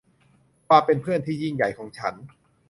[0.67, 2.13] ความเป็นเพื่อนที่ยิ่งใหญ่ของฉัน